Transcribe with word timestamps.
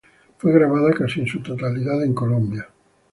Fue 0.39 0.51
grabada 0.51 0.91
casi 0.93 1.19
en 1.19 1.27
su 1.27 1.43
totalidad 1.43 2.01
en 2.03 2.15
Colombia. 2.15 2.67